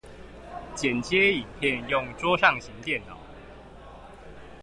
[0.73, 3.13] 剪接影片用桌上型電腦